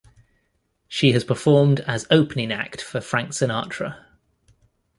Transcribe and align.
She 0.87 1.11
has 1.11 1.23
performed 1.23 1.81
as 1.81 2.07
opening 2.09 2.51
act 2.51 2.81
for 2.81 2.99
Frank 3.01 3.33
Sinatra. 3.33 4.03